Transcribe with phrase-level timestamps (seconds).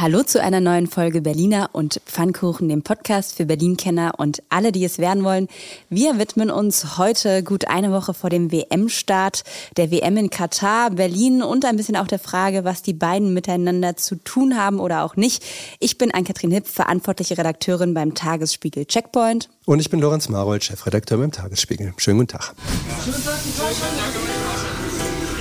[0.00, 4.82] Hallo zu einer neuen Folge Berliner und Pfannkuchen, dem Podcast für Berlin-Kenner und alle, die
[4.82, 5.46] es werden wollen.
[5.90, 9.44] Wir widmen uns heute gut eine Woche vor dem WM-Start,
[9.76, 13.94] der WM in Katar, Berlin und ein bisschen auch der Frage, was die beiden miteinander
[13.94, 15.44] zu tun haben oder auch nicht.
[15.80, 19.50] Ich bin Ann-Kathrin Hipp, verantwortliche Redakteurin beim Tagesspiegel Checkpoint.
[19.66, 21.92] Und ich bin Lorenz Marold, Chefredakteur beim Tagesspiegel.
[21.98, 22.54] Schönen guten Tag.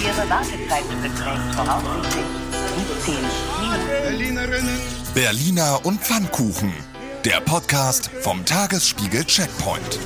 [0.03, 2.25] Ihre Wartezeit beträgt voraussichtlich
[3.05, 3.58] 17
[4.17, 4.67] Minuten.
[5.13, 6.73] Berliner und Pfannkuchen.
[7.25, 9.99] Der Podcast vom Tagesspiegel Checkpoint.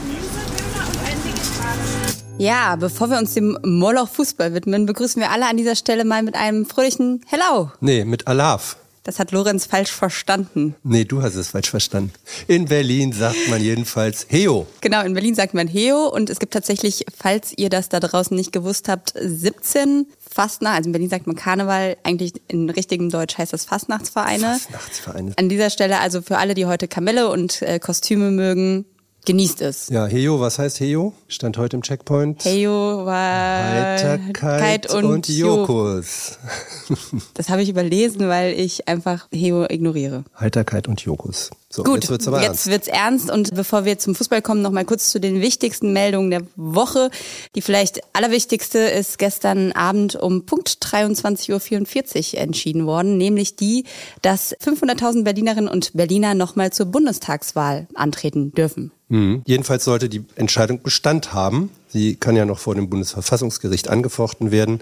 [2.38, 6.22] Ja, bevor wir uns dem Moloch Fußball widmen, begrüßen wir alle an dieser Stelle mal
[6.22, 7.72] mit einem fröhlichen Hello.
[7.80, 8.76] Nee, mit Alaf.
[9.04, 10.76] Das hat Lorenz falsch verstanden.
[10.84, 12.14] Nee, du hast es falsch verstanden.
[12.48, 14.66] In Berlin sagt man jedenfalls Heo.
[14.80, 18.36] Genau, in Berlin sagt man Heo und es gibt tatsächlich, falls ihr das da draußen
[18.36, 23.38] nicht gewusst habt, 17 Fastnacht, also in Berlin sagt man Karneval, eigentlich in richtigem Deutsch
[23.38, 24.58] heißt das Fastnachtsvereine.
[24.60, 25.34] Fastnachtsvereine.
[25.38, 28.86] An dieser Stelle also für alle, die heute Kamelle und äh, Kostüme mögen,
[29.26, 29.90] genießt es.
[29.90, 31.14] Ja, Heo, was heißt Heo?
[31.28, 32.44] Stand heute im Checkpoint.
[32.46, 36.38] Heyo war Heiterkeit und, und Jokus.
[37.34, 40.26] Das habe ich überlesen, weil ich einfach Heo ignoriere.
[40.40, 41.50] Heiterkeit und Jokus.
[41.70, 42.68] So, Gut, jetzt wird's aber jetzt ernst.
[42.68, 46.30] wird's ernst und bevor wir zum Fußball kommen, noch mal kurz zu den wichtigsten Meldungen
[46.30, 47.10] der Woche.
[47.56, 53.86] Die vielleicht allerwichtigste ist gestern Abend um Punkt 23.44 Uhr entschieden worden, nämlich die,
[54.22, 58.92] dass 500.000 Berlinerinnen und Berliner noch mal zur Bundestagswahl antreten dürfen.
[59.14, 59.44] Mhm.
[59.46, 61.70] Jedenfalls sollte die Entscheidung Bestand haben.
[61.88, 64.80] Sie kann ja noch vor dem Bundesverfassungsgericht angefochten werden.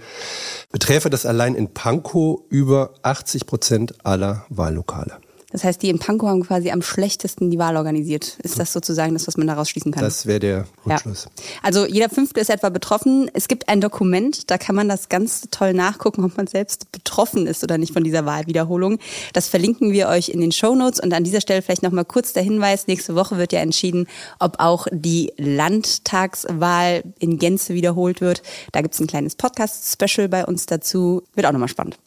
[0.71, 5.17] Beträfe das allein in Pankow über 80 Prozent aller Wahllokale.
[5.51, 8.37] Das heißt, die in Pankow haben quasi am schlechtesten die Wahl organisiert.
[8.43, 10.03] Ist das sozusagen das, was man daraus schließen kann?
[10.03, 11.27] Das wäre der Rückschluss.
[11.61, 13.29] Also jeder Fünfte ist etwa betroffen.
[13.33, 17.47] Es gibt ein Dokument, da kann man das ganz toll nachgucken, ob man selbst betroffen
[17.47, 18.99] ist oder nicht von dieser Wahlwiederholung.
[19.33, 22.05] Das verlinken wir euch in den Show Notes und an dieser Stelle vielleicht noch mal
[22.05, 24.07] kurz der Hinweis: Nächste Woche wird ja entschieden,
[24.39, 28.41] ob auch die Landtagswahl in Gänze wiederholt wird.
[28.71, 31.23] Da gibt's ein kleines Podcast-Special bei uns dazu.
[31.33, 31.97] Wird auch nochmal spannend.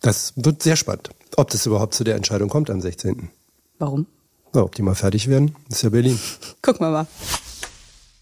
[0.00, 1.10] Das wird sehr spannend.
[1.36, 3.30] Ob das überhaupt zu der Entscheidung kommt am 16.
[3.78, 4.06] Warum?
[4.52, 6.18] Na, ob die mal fertig werden, ist ja Berlin.
[6.62, 7.06] Gucken wir mal.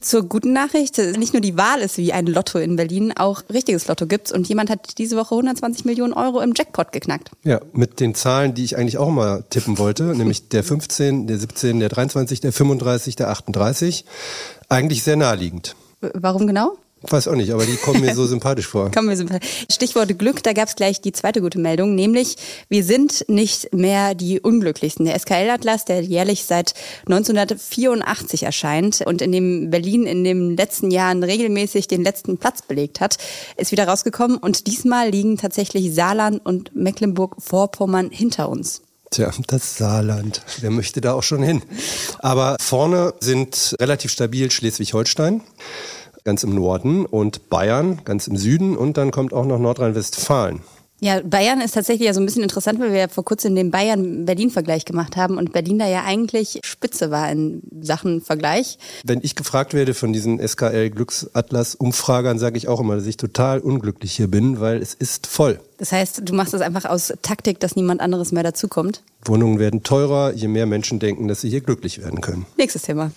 [0.01, 3.89] Zur guten Nachricht, nicht nur die Wahl ist wie ein Lotto in Berlin, auch richtiges
[3.89, 7.33] Lotto gibt's und jemand hat diese Woche 120 Millionen Euro im Jackpot geknackt.
[7.43, 11.39] Ja, mit den Zahlen, die ich eigentlich auch mal tippen wollte, nämlich der 15, der
[11.39, 14.05] 17, der 23, der 35, der 38.
[14.69, 15.75] Eigentlich sehr naheliegend.
[16.01, 16.79] Warum genau?
[17.03, 18.91] Weiß auch nicht, aber die kommen mir so sympathisch vor.
[18.91, 19.29] Kommen wir zum
[19.71, 22.37] Stichwort Glück, da gab's gleich die zweite gute Meldung, nämlich
[22.69, 25.05] wir sind nicht mehr die Unglücklichsten.
[25.05, 26.75] Der SKL-Atlas, der jährlich seit
[27.07, 33.01] 1984 erscheint und in dem Berlin in den letzten Jahren regelmäßig den letzten Platz belegt
[33.01, 33.19] hat,
[33.57, 38.83] ist wieder rausgekommen und diesmal liegen tatsächlich Saarland und Mecklenburg-Vorpommern hinter uns.
[39.11, 40.43] Tja, das Saarland.
[40.61, 41.63] Wer möchte da auch schon hin?
[42.19, 45.41] Aber vorne sind relativ stabil Schleswig-Holstein,
[46.29, 48.77] ganz im Norden, und Bayern, ganz im Süden.
[48.77, 50.61] Und dann kommt auch noch Nordrhein-Westfalen.
[51.01, 53.71] Ja, Bayern ist tatsächlich ja so ein bisschen interessant, weil wir ja vor kurzem den
[53.71, 58.79] Bayern-Berlin-Vergleich gemacht haben und Berlin da ja eigentlich Spitze war in Sachen Vergleich.
[59.05, 64.13] Wenn ich gefragt werde von diesen SKL-Glücksatlas-Umfragern, sage ich auch immer, dass ich total unglücklich
[64.13, 65.61] hier bin, weil es ist voll.
[65.79, 69.03] Das heißt, du machst das einfach aus Taktik, dass niemand anderes mehr dazukommt.
[69.25, 72.45] Wohnungen werden teurer, je mehr Menschen denken, dass sie hier glücklich werden können.
[72.59, 73.13] Nächstes Thema.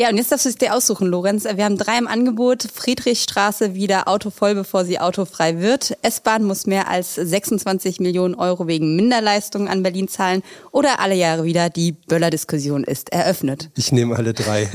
[0.00, 1.44] Ja, und jetzt darfst du es dir aussuchen, Lorenz.
[1.44, 2.66] Wir haben drei im Angebot.
[2.72, 5.94] Friedrichstraße wieder autovoll, bevor sie autofrei wird.
[6.00, 10.42] S-Bahn muss mehr als 26 Millionen Euro wegen Minderleistungen an Berlin zahlen.
[10.72, 13.68] Oder alle Jahre wieder die Böller-Diskussion ist eröffnet.
[13.76, 14.70] Ich nehme alle drei.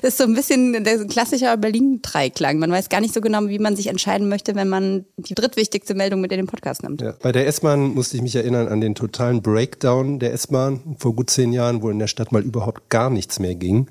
[0.00, 2.58] Das ist so ein bisschen der klassische Berlin-Dreiklang.
[2.58, 5.94] Man weiß gar nicht so genau, wie man sich entscheiden möchte, wenn man die drittwichtigste
[5.94, 7.02] Meldung mit in den Podcast nimmt.
[7.02, 7.12] Ja.
[7.20, 11.28] Bei der S-Bahn musste ich mich erinnern an den totalen Breakdown der S-Bahn vor gut
[11.28, 13.88] zehn Jahren, wo in der Stadt mal überhaupt gar nichts mehr ging.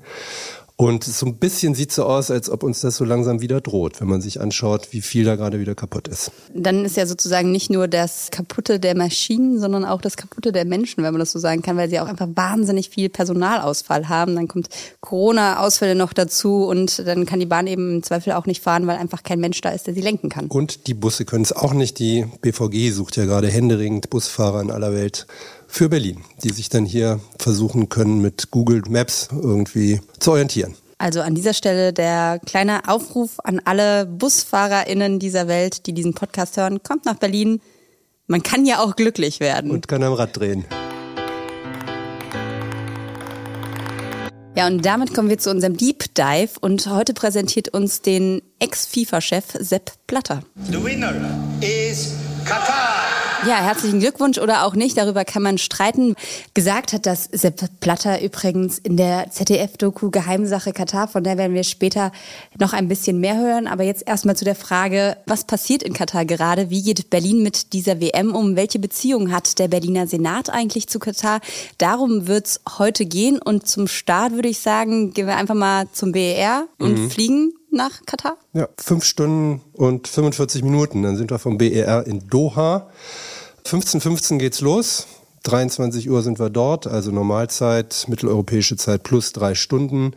[0.78, 3.98] Und so ein bisschen sieht so aus, als ob uns das so langsam wieder droht,
[4.02, 6.30] wenn man sich anschaut, wie viel da gerade wieder kaputt ist.
[6.54, 10.66] Dann ist ja sozusagen nicht nur das Kaputte der Maschinen, sondern auch das Kaputte der
[10.66, 14.34] Menschen, wenn man das so sagen kann, weil sie auch einfach wahnsinnig viel Personalausfall haben.
[14.34, 14.68] Dann kommt
[15.00, 18.98] Corona-Ausfälle noch dazu und dann kann die Bahn eben im Zweifel auch nicht fahren, weil
[18.98, 20.48] einfach kein Mensch da ist, der sie lenken kann.
[20.48, 21.98] Und die Busse können es auch nicht.
[21.98, 25.26] Die BVG sucht ja gerade händeringend Busfahrer in aller Welt
[25.68, 30.74] für Berlin, die sich dann hier versuchen können, mit Google Maps irgendwie zu orientieren.
[30.98, 36.56] Also an dieser Stelle der kleine Aufruf an alle BusfahrerInnen dieser Welt, die diesen Podcast
[36.56, 36.82] hören.
[36.82, 37.60] Kommt nach Berlin.
[38.26, 39.70] Man kann ja auch glücklich werden.
[39.70, 40.64] Und kann am Rad drehen.
[44.56, 49.44] Ja, und damit kommen wir zu unserem Deep Dive und heute präsentiert uns den Ex-FIFA-Chef
[49.60, 50.40] Sepp Blatter.
[50.70, 51.12] The winner
[51.60, 52.14] is
[52.46, 52.85] Qatar.
[53.46, 56.16] Ja, herzlichen Glückwunsch oder auch nicht, darüber kann man streiten.
[56.54, 61.62] Gesagt hat das Sepp Blatter übrigens in der ZDF-Doku Geheimsache Katar, von der werden wir
[61.62, 62.10] später
[62.58, 63.68] noch ein bisschen mehr hören.
[63.68, 66.70] Aber jetzt erstmal zu der Frage, was passiert in Katar gerade?
[66.70, 68.56] Wie geht Berlin mit dieser WM um?
[68.56, 71.40] Welche Beziehung hat der Berliner Senat eigentlich zu Katar?
[71.78, 76.10] Darum wird's heute gehen und zum Start würde ich sagen, gehen wir einfach mal zum
[76.10, 77.10] BER und mhm.
[77.10, 78.38] fliegen nach Katar?
[78.54, 81.04] Ja, fünf Stunden und 45 Minuten.
[81.04, 82.88] Dann sind wir vom BER in Doha.
[83.66, 85.08] 15.15 15 geht's los.
[85.42, 90.12] 23 Uhr sind wir dort, also Normalzeit, mitteleuropäische Zeit plus drei Stunden.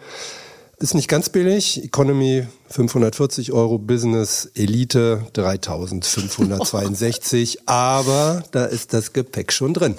[0.78, 1.84] Ist nicht ganz billig.
[1.84, 7.62] Economy 540 Euro, Business Elite 3562.
[7.68, 9.96] aber da ist das Gepäck schon drin.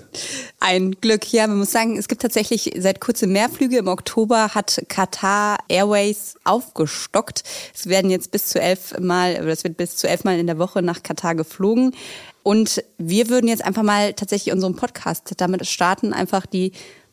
[0.59, 1.31] Ein Glück.
[1.33, 3.79] Ja, man muss sagen, es gibt tatsächlich seit kurzem mehr Flüge.
[3.79, 7.43] Im Oktober hat Qatar Airways aufgestockt.
[7.75, 10.47] Es werden jetzt bis zu elf Mal, oder es wird bis zu elf Mal in
[10.47, 11.95] der Woche nach Katar geflogen.
[12.43, 16.73] Und wir würden jetzt einfach mal tatsächlich unseren Podcast damit starten, einfach die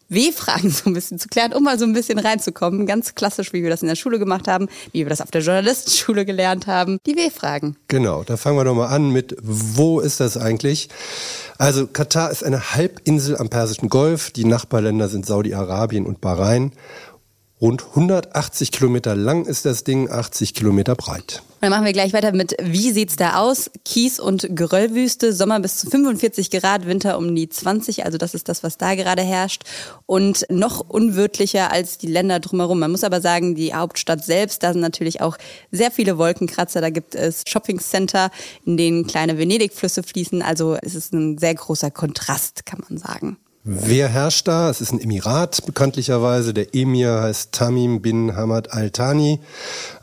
[0.10, 2.86] W-Fragen so ein bisschen zu klären, um mal so ein bisschen reinzukommen.
[2.86, 5.42] Ganz klassisch, wie wir das in der Schule gemacht haben, wie wir das auf der
[5.42, 7.00] Journalistenschule gelernt haben.
[7.06, 7.76] Die W-Fragen.
[7.88, 10.90] Genau, da fangen wir doch mal an mit, wo ist das eigentlich?
[11.58, 14.32] Also Katar ist eine Halbinsel am Persischen Golf.
[14.32, 16.72] Die Nachbarländer sind Saudi-Arabien und Bahrain.
[17.60, 21.42] Rund 180 Kilometer lang ist das Ding, 80 Kilometer breit.
[21.60, 23.72] Dann machen wir gleich weiter mit, wie sieht's da aus?
[23.84, 28.48] Kies- und Geröllwüste, Sommer bis zu 45 Grad, Winter um die 20, also das ist
[28.48, 29.64] das, was da gerade herrscht.
[30.06, 32.78] Und noch unwirtlicher als die Länder drumherum.
[32.78, 35.36] Man muss aber sagen, die Hauptstadt selbst, da sind natürlich auch
[35.72, 36.80] sehr viele Wolkenkratzer.
[36.80, 38.30] Da gibt es Shoppingcenter,
[38.68, 40.44] in denen kleine Venedig-Flüsse fließen.
[40.44, 43.38] Also es ist ein sehr großer Kontrast, kann man sagen.
[43.70, 44.70] Wer herrscht da?
[44.70, 46.54] Es ist ein Emirat bekanntlicherweise.
[46.54, 49.42] Der Emir heißt Tamim bin Hamad al-Thani,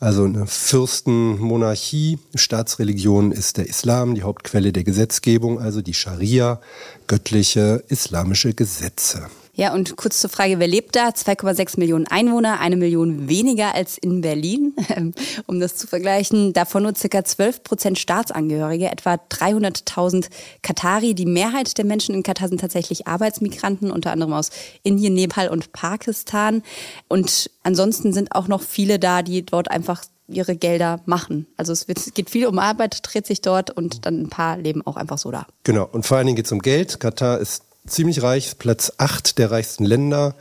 [0.01, 2.19] also eine Fürstenmonarchie.
[2.35, 6.61] Staatsreligion ist der Islam, die Hauptquelle der Gesetzgebung, also die Scharia,
[7.07, 9.31] göttliche islamische Gesetze.
[9.57, 11.11] Ja, und kurz zur Frage, wer lebt da?
[11.11, 14.75] 2,6 Millionen Einwohner, eine Million weniger als in Berlin,
[15.47, 16.53] um das zu vergleichen.
[16.53, 20.29] Davon nur circa 12 Prozent Staatsangehörige, etwa 300.000
[20.63, 21.15] Katari.
[21.15, 24.51] Die Mehrheit der Menschen in Katar sind tatsächlich Arbeitsmigranten, unter anderem aus
[24.83, 26.63] Indien, Nepal und Pakistan.
[27.07, 31.47] Und ansonsten sind auch noch viele da, die dort einfach ihre Gelder machen.
[31.57, 34.85] Also es, es geht viel um Arbeit, dreht sich dort und dann ein paar leben
[34.85, 35.47] auch einfach so da.
[35.63, 36.99] Genau, und vor allen Dingen geht es um Geld.
[36.99, 40.35] Katar ist ziemlich reich, Platz 8 der reichsten Länder,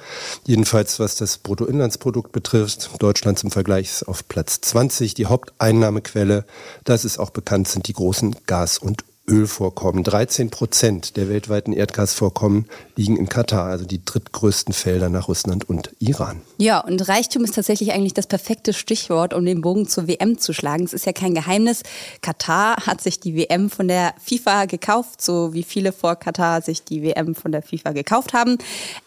[0.46, 2.90] jedenfalls was das Bruttoinlandsprodukt betrifft.
[3.00, 6.46] Deutschland zum Vergleich auf Platz 20, die Haupteinnahmequelle,
[6.84, 10.04] das ist auch bekannt, sind die großen Gas- und Ölvorkommen.
[10.04, 12.66] 13 Prozent der weltweiten Erdgasvorkommen
[12.98, 16.42] liegen in Katar, also die drittgrößten Felder nach Russland und Iran.
[16.58, 20.52] Ja, und Reichtum ist tatsächlich eigentlich das perfekte Stichwort, um den Bogen zur WM zu
[20.52, 20.84] schlagen.
[20.84, 21.84] Es ist ja kein Geheimnis.
[22.22, 26.84] Katar hat sich die WM von der FIFA gekauft, so wie viele vor Katar sich
[26.84, 28.58] die WM von der FIFA gekauft haben.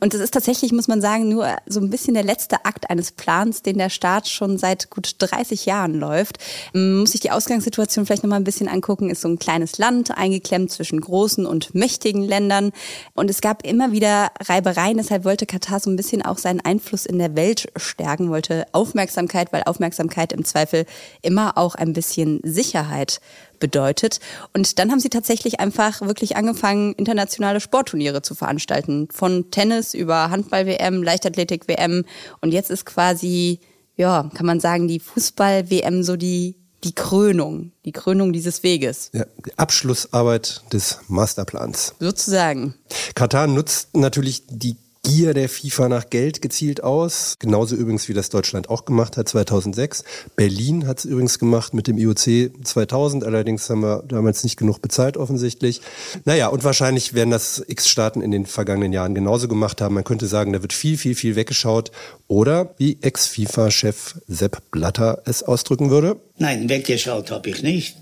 [0.00, 3.12] Und es ist tatsächlich, muss man sagen, nur so ein bisschen der letzte Akt eines
[3.12, 6.38] Plans, den der Staat schon seit gut 30 Jahren läuft.
[6.72, 9.10] Muss sich die Ausgangssituation vielleicht nochmal ein bisschen angucken.
[9.10, 12.72] Ist so ein kleines Land Land, eingeklemmt zwischen großen und mächtigen Ländern.
[13.14, 14.96] Und es gab immer wieder Reibereien.
[14.96, 19.52] Deshalb wollte Katar so ein bisschen auch seinen Einfluss in der Welt stärken, wollte Aufmerksamkeit,
[19.52, 20.86] weil Aufmerksamkeit im Zweifel
[21.22, 23.20] immer auch ein bisschen Sicherheit
[23.58, 24.20] bedeutet.
[24.52, 29.08] Und dann haben sie tatsächlich einfach wirklich angefangen, internationale Sportturniere zu veranstalten.
[29.10, 32.04] Von Tennis über Handball-WM, Leichtathletik-WM.
[32.40, 33.60] Und jetzt ist quasi,
[33.96, 39.10] ja, kann man sagen, die Fußball-WM so die die Krönung, die Krönung dieses Weges.
[39.12, 41.94] Ja, die Abschlussarbeit des Masterplans.
[41.98, 42.74] Sozusagen.
[43.14, 47.36] Katar nutzt natürlich die Gier der FIFA nach Geld gezielt aus.
[47.38, 50.02] Genauso übrigens, wie das Deutschland auch gemacht hat 2006.
[50.34, 53.22] Berlin hat es übrigens gemacht mit dem IOC 2000.
[53.22, 55.80] Allerdings haben wir damals nicht genug bezahlt offensichtlich.
[56.24, 59.94] Naja, und wahrscheinlich werden das X-Staaten in den vergangenen Jahren genauso gemacht haben.
[59.94, 61.92] Man könnte sagen, da wird viel, viel, viel weggeschaut.
[62.26, 66.16] Oder wie Ex-FIFA-Chef Sepp Blatter es ausdrücken würde.
[66.38, 67.96] Nein, weggeschaut habe ich nicht.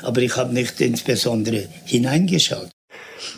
[0.00, 2.70] Aber ich habe nicht insbesondere hineingeschaut.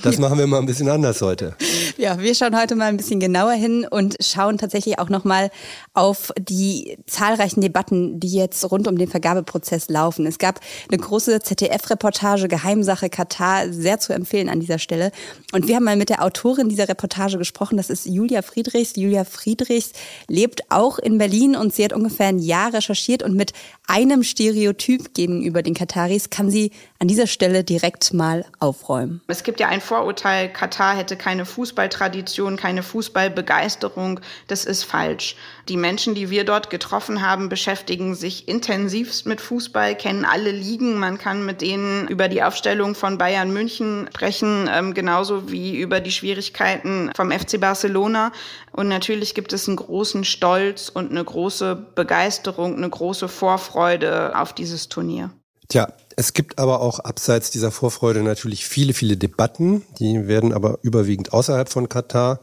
[0.02, 1.56] Das machen wir mal ein bisschen anders heute.
[2.00, 5.50] Ja, wir schauen heute mal ein bisschen genauer hin und schauen tatsächlich auch nochmal
[5.94, 10.24] auf die zahlreichen Debatten, die jetzt rund um den Vergabeprozess laufen.
[10.24, 15.10] Es gab eine große ZDF-Reportage Geheimsache Katar, sehr zu empfehlen an dieser Stelle.
[15.52, 17.78] Und wir haben mal mit der Autorin dieser Reportage gesprochen.
[17.78, 18.92] Das ist Julia Friedrichs.
[18.94, 19.90] Julia Friedrichs
[20.28, 23.52] lebt auch in Berlin und sie hat ungefähr ein Jahr recherchiert und mit
[23.88, 29.20] einem Stereotyp gegenüber den Kataris kann sie an dieser Stelle direkt mal aufräumen.
[29.26, 31.44] Es gibt ja ein Vorurteil, Katar hätte keine
[31.88, 34.20] Fußballtradition, keine Fußballbegeisterung.
[34.46, 35.36] Das ist falsch.
[35.68, 40.98] Die Menschen, die wir dort getroffen haben, beschäftigen sich intensivst mit Fußball, kennen alle Ligen.
[40.98, 46.00] Man kann mit denen über die Aufstellung von Bayern München sprechen, ähm, genauso wie über
[46.00, 48.32] die Schwierigkeiten vom FC Barcelona.
[48.72, 54.52] Und natürlich gibt es einen großen Stolz und eine große Begeisterung, eine große Vorfreude auf
[54.52, 55.30] dieses Turnier.
[55.68, 59.84] Tja, es gibt aber auch abseits dieser Vorfreude natürlich viele, viele Debatten.
[60.00, 62.40] Die werden aber überwiegend außerhalb von Katar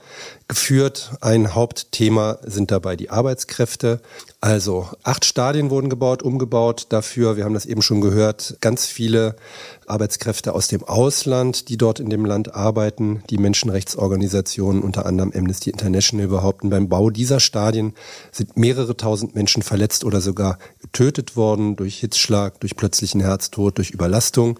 [0.48, 1.12] geführt.
[1.20, 4.00] Ein Hauptthema sind dabei die Arbeitskräfte.
[4.39, 6.88] Also acht Stadien wurden gebaut, umgebaut.
[6.89, 9.36] Dafür, wir haben das eben schon gehört, ganz viele
[9.88, 13.24] Arbeitskräfte aus dem Ausland, die dort in dem Land arbeiten.
[13.29, 17.94] Die Menschenrechtsorganisationen, unter anderem Amnesty International, behaupten, beim Bau dieser Stadien
[18.32, 23.77] sind mehrere tausend Menschen verletzt oder sogar getötet worden durch Hitzschlag, durch plötzlichen Herztod Tod
[23.77, 24.60] durch Überlastung.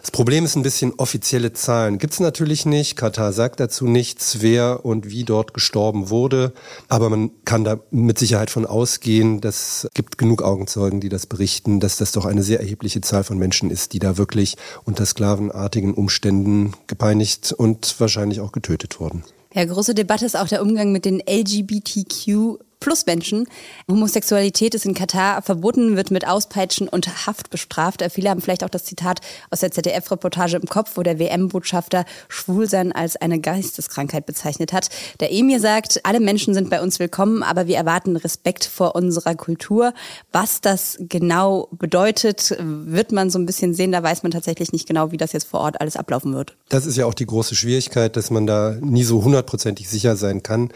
[0.00, 1.98] Das Problem ist ein bisschen offizielle Zahlen.
[1.98, 2.96] Gibt es natürlich nicht.
[2.96, 6.52] Katar sagt dazu nichts, wer und wie dort gestorben wurde.
[6.88, 11.26] Aber man kann da mit Sicherheit von ausgehen, dass es gibt genug Augenzeugen, die das
[11.26, 15.06] berichten, dass das doch eine sehr erhebliche Zahl von Menschen ist, die da wirklich unter
[15.06, 19.22] sklavenartigen Umständen gepeinigt und wahrscheinlich auch getötet wurden.
[19.54, 23.46] Ja, große Debatte ist auch der Umgang mit den LGBTQ plus Menschen.
[23.88, 28.02] Homosexualität ist in Katar verboten, wird mit Auspeitschen und Haft bestraft.
[28.10, 29.20] Viele haben vielleicht auch das Zitat
[29.50, 34.88] aus der ZDF-Reportage im Kopf, wo der WM-Botschafter Schwulsein als eine Geisteskrankheit bezeichnet hat.
[35.20, 39.36] Der Emir sagt, alle Menschen sind bei uns willkommen, aber wir erwarten Respekt vor unserer
[39.36, 39.94] Kultur.
[40.32, 43.92] Was das genau bedeutet, wird man so ein bisschen sehen.
[43.92, 46.56] Da weiß man tatsächlich nicht genau, wie das jetzt vor Ort alles ablaufen wird.
[46.68, 50.42] Das ist ja auch die große Schwierigkeit, dass man da nie so hundertprozentig sicher sein
[50.42, 50.72] kann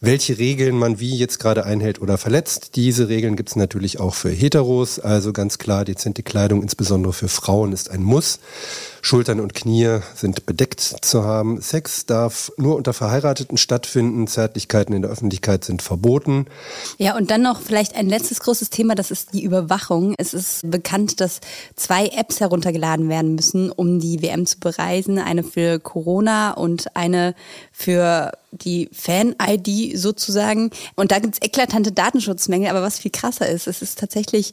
[0.00, 2.76] welche Regeln man wie jetzt gerade einhält oder verletzt.
[2.76, 7.28] Diese Regeln gibt es natürlich auch für Heteros, also ganz klar, dezente Kleidung, insbesondere für
[7.28, 8.38] Frauen, ist ein Muss.
[9.06, 11.60] Schultern und Knie sind bedeckt zu haben.
[11.60, 14.26] Sex darf nur unter Verheirateten stattfinden.
[14.26, 16.46] Zärtlichkeiten in der Öffentlichkeit sind verboten.
[16.98, 20.16] Ja, und dann noch vielleicht ein letztes großes Thema, das ist die Überwachung.
[20.18, 21.38] Es ist bekannt, dass
[21.76, 25.20] zwei Apps heruntergeladen werden müssen, um die WM zu bereisen.
[25.20, 27.36] Eine für Corona und eine
[27.70, 30.70] für die Fan-ID sozusagen.
[30.96, 32.70] Und da gibt es eklatante Datenschutzmängel.
[32.70, 34.52] Aber was viel krasser ist, es ist tatsächlich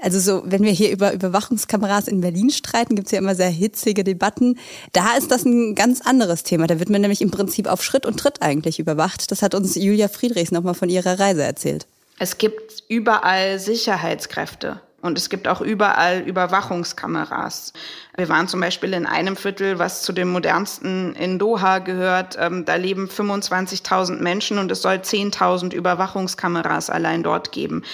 [0.00, 4.04] also so, wenn wir hier über Überwachungskameras in Berlin streiten, gibt's ja immer sehr hitzige
[4.04, 4.58] Debatten.
[4.92, 6.66] Da ist das ein ganz anderes Thema.
[6.66, 9.30] Da wird man nämlich im Prinzip auf Schritt und Tritt eigentlich überwacht.
[9.30, 11.86] Das hat uns Julia Friedrichs nochmal von ihrer Reise erzählt.
[12.18, 14.80] Es gibt überall Sicherheitskräfte.
[15.00, 17.72] Und es gibt auch überall Überwachungskameras.
[18.16, 22.36] Wir waren zum Beispiel in einem Viertel, was zu dem modernsten in Doha gehört.
[22.38, 27.84] Ähm, da leben 25.000 Menschen und es soll 10.000 Überwachungskameras allein dort geben.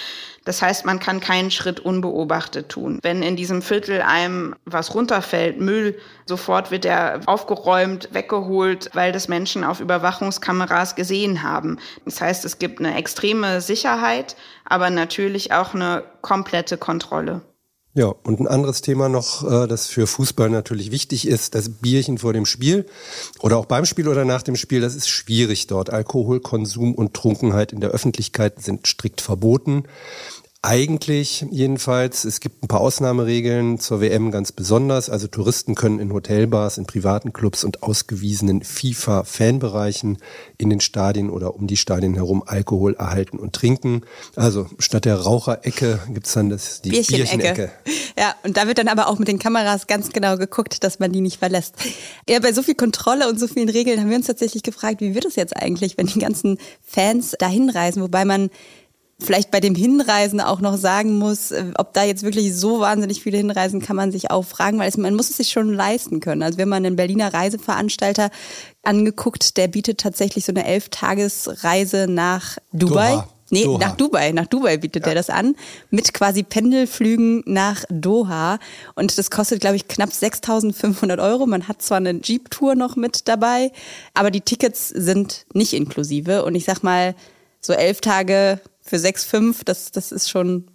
[0.45, 2.99] Das heißt, man kann keinen Schritt unbeobachtet tun.
[3.01, 9.27] Wenn in diesem Viertel einem was runterfällt, Müll, sofort wird er aufgeräumt, weggeholt, weil das
[9.27, 11.79] Menschen auf Überwachungskameras gesehen haben.
[12.05, 17.41] Das heißt, es gibt eine extreme Sicherheit, aber natürlich auch eine komplette Kontrolle.
[17.97, 22.17] Ja, und ein anderes Thema noch, äh, das für Fußball natürlich wichtig ist, das Bierchen
[22.17, 22.85] vor dem Spiel
[23.39, 25.91] oder auch beim Spiel oder nach dem Spiel, das ist schwierig dort.
[25.91, 29.83] Alkoholkonsum und Trunkenheit in der Öffentlichkeit sind strikt verboten.
[30.65, 32.25] Eigentlich jedenfalls.
[32.25, 35.11] Es gibt ein paar Ausnahmeregeln zur WM ganz besonders.
[35.11, 40.17] Also Touristen können in Hotelbars, in privaten Clubs und ausgewiesenen FIFA-Fanbereichen
[40.57, 44.01] in den Stadien oder um die Stadien herum Alkohol erhalten und trinken.
[44.35, 47.71] Also statt der Raucherecke gibt's dann das, die Bierchenecke.
[47.83, 50.97] Bierchen ja, und da wird dann aber auch mit den Kameras ganz genau geguckt, dass
[50.97, 51.75] man die nicht verlässt.
[52.27, 55.13] Ja, bei so viel Kontrolle und so vielen Regeln haben wir uns tatsächlich gefragt, wie
[55.13, 58.49] wird es jetzt eigentlich, wenn die ganzen Fans dahin reisen, wobei man
[59.19, 63.21] vielleicht bei dem Hinreisen auch noch sagen muss, äh, ob da jetzt wirklich so wahnsinnig
[63.21, 66.19] viele hinreisen, kann man sich auch fragen, weil es, man muss es sich schon leisten
[66.19, 66.43] können.
[66.43, 68.29] Also wenn man einen Berliner Reiseveranstalter
[68.83, 73.11] angeguckt, der bietet tatsächlich so eine Elf-Tages-Reise nach Dubai.
[73.11, 73.27] Doha.
[73.51, 73.77] Nee, Doha.
[73.77, 74.31] nach Dubai.
[74.31, 75.11] Nach Dubai bietet ja.
[75.11, 75.55] er das an.
[75.91, 78.59] Mit quasi Pendelflügen nach Doha.
[78.95, 81.45] Und das kostet, glaube ich, knapp 6.500 Euro.
[81.45, 83.71] Man hat zwar eine Jeep-Tour noch mit dabei,
[84.13, 86.43] aber die Tickets sind nicht inklusive.
[86.43, 87.15] Und ich sag mal,
[87.61, 90.69] so elf Tage für 6,5, das, das ist schon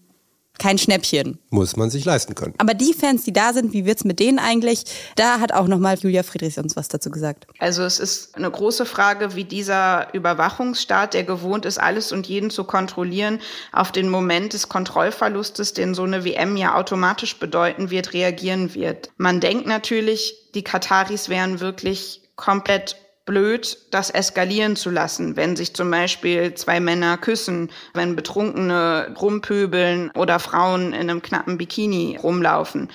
[0.61, 1.39] kein Schnäppchen.
[1.49, 2.55] Muss man sich leisten können.
[2.59, 4.85] Aber die Fans, die da sind, wie wird's mit denen eigentlich?
[5.17, 7.47] Da hat auch nochmal Julia Friedrichs uns was dazu gesagt.
[7.59, 12.51] Also es ist eine große Frage, wie dieser Überwachungsstaat, der gewohnt ist, alles und jeden
[12.51, 13.41] zu kontrollieren,
[13.73, 19.11] auf den Moment des Kontrollverlustes, den so eine WM ja automatisch bedeuten wird, reagieren wird.
[19.17, 22.97] Man denkt natürlich, die Kataris wären wirklich komplett
[23.31, 30.11] blöd, das eskalieren zu lassen, wenn sich zum Beispiel zwei Männer küssen, wenn Betrunkene rumpöbeln
[30.17, 32.89] oder Frauen in einem knappen Bikini rumlaufen.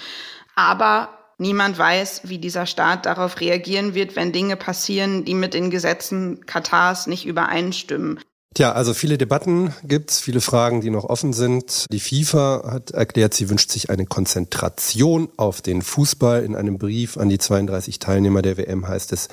[0.54, 5.70] Aber niemand weiß, wie dieser Staat darauf reagieren wird, wenn Dinge passieren, die mit den
[5.70, 8.20] Gesetzen Katars nicht übereinstimmen.
[8.56, 11.88] Tja, also viele Debatten gibt's, viele Fragen, die noch offen sind.
[11.92, 16.42] Die FIFA hat erklärt, sie wünscht sich eine Konzentration auf den Fußball.
[16.42, 19.28] In einem Brief an die 32 Teilnehmer der WM heißt es,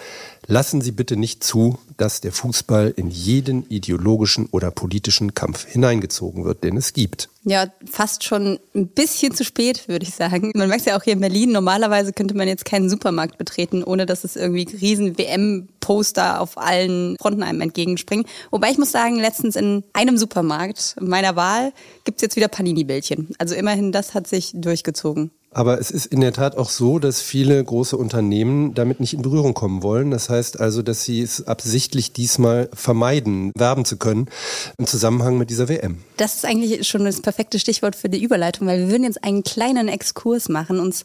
[0.46, 6.44] lassen Sie bitte nicht zu, dass der Fußball in jeden ideologischen oder politischen Kampf hineingezogen
[6.44, 7.28] wird, den es gibt.
[7.44, 10.52] Ja, fast schon ein bisschen zu spät, würde ich sagen.
[10.54, 14.06] Man merkt ja auch hier in Berlin, normalerweise könnte man jetzt keinen Supermarkt betreten, ohne
[14.06, 18.26] dass es irgendwie riesen WM-Poster auf allen Fronten einem entgegenspringen.
[18.50, 21.72] Wobei ich muss sagen, letztens in einem Supermarkt meiner Wahl
[22.04, 23.30] gibt's jetzt wieder Panini-Bällchen.
[23.38, 25.30] Also immerhin, das hat sich durchgezogen.
[25.54, 29.23] Aber es ist in der Tat auch so, dass viele große Unternehmen damit nicht in
[29.23, 30.11] Berührung kommen wollen.
[30.11, 34.28] Das heißt also, dass sie es absichtlich diesmal vermeiden, werben zu können
[34.78, 35.99] im Zusammenhang mit dieser WM.
[36.16, 39.42] Das ist eigentlich schon das perfekte Stichwort für die Überleitung, weil wir würden jetzt einen
[39.42, 41.04] kleinen Exkurs machen, uns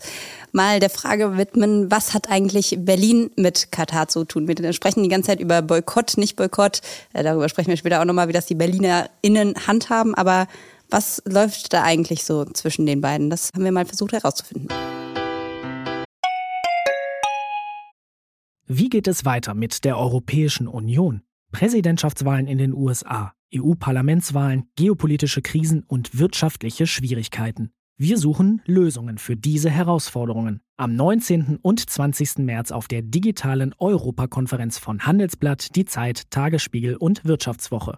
[0.52, 4.48] mal der Frage widmen, was hat eigentlich Berlin mit Katar zu tun?
[4.48, 6.82] Wir sprechen die ganze Zeit über Boykott, nicht Boykott.
[7.14, 10.16] Äh, darüber sprechen wir später auch nochmal, wie das die BerlinerInnen handhaben.
[10.16, 10.48] Aber
[10.90, 13.30] was läuft da eigentlich so zwischen den beiden?
[13.30, 14.70] Das haben wir mal versucht herauszufinden.
[18.66, 21.22] Wie geht es weiter mit der Europäischen Union?
[21.54, 27.72] Präsidentschaftswahlen in den USA, EU-Parlamentswahlen, geopolitische Krisen und wirtschaftliche Schwierigkeiten.
[28.00, 30.60] Wir suchen Lösungen für diese Herausforderungen.
[30.76, 31.58] Am 19.
[31.62, 32.40] und 20.
[32.40, 37.98] März auf der digitalen Europakonferenz von Handelsblatt, Die Zeit, Tagesspiegel und Wirtschaftswoche.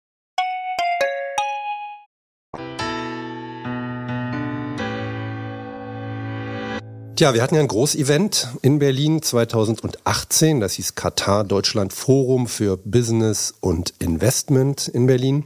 [7.21, 10.59] Tja, wir hatten ja ein Großevent in Berlin 2018.
[10.59, 15.43] Das hieß Katar Deutschland Forum für Business und Investment in Berlin.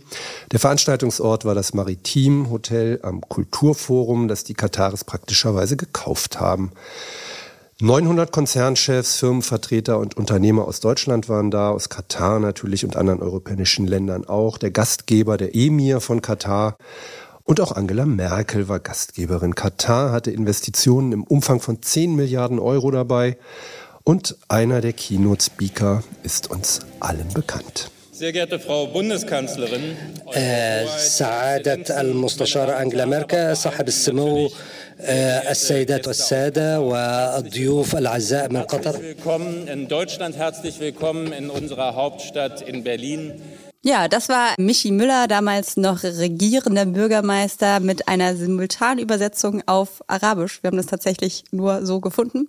[0.53, 6.71] Der Veranstaltungsort war das Maritim Hotel am Kulturforum, das die Kataris praktischerweise gekauft haben.
[7.81, 13.85] 900 Konzernchefs, Firmenvertreter und Unternehmer aus Deutschland waren da, aus Katar natürlich und anderen europäischen
[13.85, 14.57] Ländern auch.
[14.57, 16.77] Der Gastgeber, der Emir von Katar
[17.44, 19.54] und auch Angela Merkel war Gastgeberin.
[19.54, 23.36] Katar hatte Investitionen im Umfang von 10 Milliarden Euro dabei.
[24.04, 27.90] Und einer der Keynote-Speaker ist uns allen bekannt.
[28.12, 29.96] Sehr geehrte Frau Bundeskanzlerin,
[30.98, 34.50] سعادة المستشارة أنجلا ميركل صاحب السمو
[35.00, 42.84] السيدات والسادة والضيوف الأعزاء من قطر willkommen in Deutschland, herzlich willkommen in unserer Hauptstadt in
[42.84, 43.40] Berlin.
[43.87, 50.63] Ja, das war Michi Müller, damals noch regierender Bürgermeister mit einer Simultanübersetzung auf Arabisch.
[50.63, 52.47] Wir haben das tatsächlich nur so gefunden.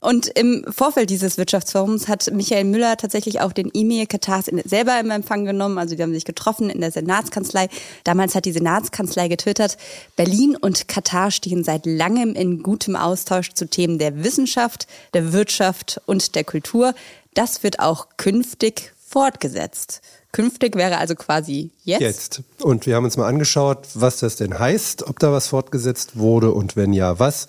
[0.00, 5.10] Und im Vorfeld dieses Wirtschaftsforums hat Michael Müller tatsächlich auch den E-Mail Katars selber im
[5.10, 5.78] Empfang genommen.
[5.78, 7.70] Also die haben sich getroffen in der Senatskanzlei.
[8.04, 9.78] Damals hat die Senatskanzlei getwittert,
[10.16, 16.02] Berlin und Katar stehen seit langem in gutem Austausch zu Themen der Wissenschaft, der Wirtschaft
[16.04, 16.94] und der Kultur.
[17.32, 20.02] Das wird auch künftig fortgesetzt.
[20.34, 22.00] Künftig wäre also quasi jetzt.
[22.00, 22.42] Jetzt.
[22.60, 26.50] Und wir haben uns mal angeschaut, was das denn heißt, ob da was fortgesetzt wurde
[26.50, 27.46] und wenn ja, was.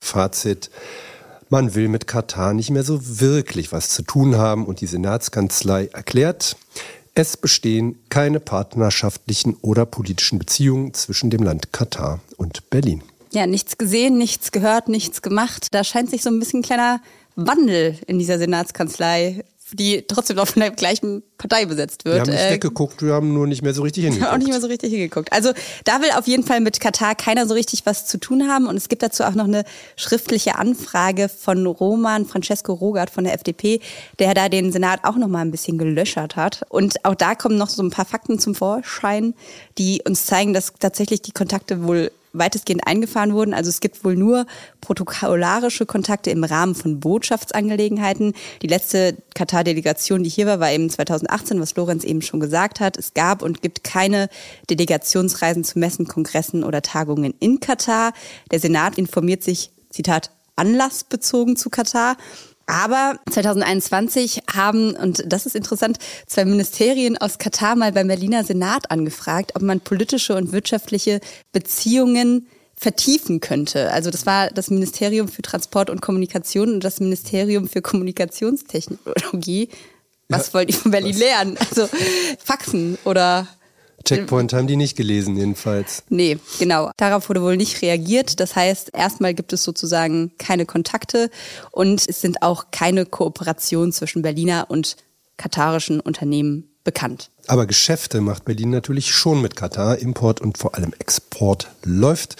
[0.00, 0.70] Fazit.
[1.48, 5.86] Man will mit Katar nicht mehr so wirklich was zu tun haben und die Senatskanzlei
[5.92, 6.56] erklärt,
[7.14, 13.02] es bestehen keine partnerschaftlichen oder politischen Beziehungen zwischen dem Land Katar und Berlin.
[13.32, 15.66] Ja, nichts gesehen, nichts gehört, nichts gemacht.
[15.72, 17.00] Da scheint sich so ein bisschen ein kleiner
[17.34, 22.16] Wandel in dieser Senatskanzlei die trotzdem noch von der gleichen Partei besetzt wird.
[22.16, 24.32] Wir haben nicht äh, weggeguckt, wir haben nur nicht mehr so richtig hingeguckt.
[24.32, 25.32] Auch nicht mehr so richtig hingeguckt.
[25.32, 25.52] Also
[25.84, 28.66] da will auf jeden Fall mit Katar keiner so richtig was zu tun haben.
[28.66, 29.64] Und es gibt dazu auch noch eine
[29.96, 33.80] schriftliche Anfrage von Roman Francesco Rogart von der FDP,
[34.18, 36.62] der da den Senat auch noch mal ein bisschen gelöschert hat.
[36.68, 39.34] Und auch da kommen noch so ein paar Fakten zum Vorschein,
[39.78, 43.54] die uns zeigen, dass tatsächlich die Kontakte wohl weitestgehend eingefahren wurden.
[43.54, 44.46] Also es gibt wohl nur
[44.80, 48.34] protokollarische Kontakte im Rahmen von Botschaftsangelegenheiten.
[48.62, 52.96] Die letzte Katar-Delegation, die hier war, war eben 2018, was Lorenz eben schon gesagt hat.
[52.96, 54.28] Es gab und gibt keine
[54.68, 58.12] Delegationsreisen zu Messen, Kongressen oder Tagungen in Katar.
[58.50, 62.16] Der Senat informiert sich, Zitat, anlassbezogen zu Katar.
[62.70, 68.92] Aber 2021 haben, und das ist interessant, zwei Ministerien aus Katar mal beim Berliner Senat
[68.92, 73.92] angefragt, ob man politische und wirtschaftliche Beziehungen vertiefen könnte.
[73.92, 79.68] Also das war das Ministerium für Transport und Kommunikation und das Ministerium für Kommunikationstechnologie.
[80.28, 81.18] Was ja, wollt ihr von Berlin was?
[81.18, 81.58] lernen?
[81.58, 81.88] Also
[82.38, 83.48] Faxen oder
[84.04, 86.02] Checkpoint haben die nicht gelesen, jedenfalls.
[86.08, 86.90] Nee, genau.
[86.96, 88.40] Darauf wurde wohl nicht reagiert.
[88.40, 91.30] Das heißt, erstmal gibt es sozusagen keine Kontakte
[91.70, 94.96] und es sind auch keine Kooperationen zwischen Berliner und
[95.36, 97.30] katarischen Unternehmen bekannt.
[97.46, 99.98] Aber Geschäfte macht Berlin natürlich schon mit Katar.
[99.98, 102.36] Import und vor allem Export läuft.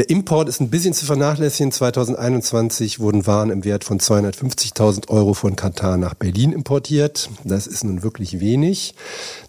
[0.00, 1.72] Der Import ist ein bisschen zu vernachlässigen.
[1.72, 7.28] 2021 wurden Waren im Wert von 250.000 Euro von Katar nach Berlin importiert.
[7.44, 8.94] Das ist nun wirklich wenig.